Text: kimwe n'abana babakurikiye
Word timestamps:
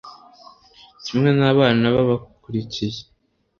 kimwe 1.03 1.29
n'abana 1.39 1.85
babakurikiye 1.95 3.01